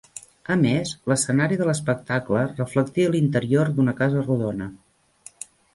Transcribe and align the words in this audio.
A 0.53 0.55
més, 0.61 0.93
l'escenari 1.11 1.59
de 1.61 1.67
l'espectacle 1.69 2.41
reflectia 2.57 3.13
l'interior 3.17 3.73
d'una 3.77 3.97
casa 4.05 4.27
rodona. 4.29 4.71